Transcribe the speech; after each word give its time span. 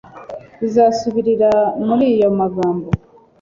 zibasubirira 0.69 1.51
muri 1.87 2.05
ayo 2.17 2.29
magambo 2.39 2.87